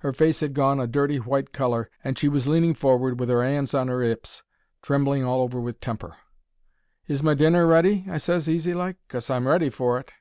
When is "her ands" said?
3.30-3.72